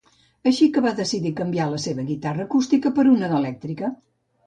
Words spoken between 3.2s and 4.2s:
d'elèctrica.